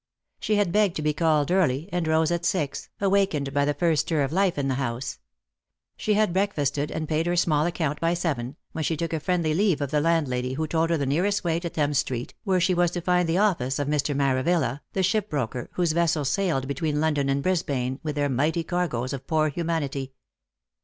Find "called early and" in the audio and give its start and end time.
1.13-2.07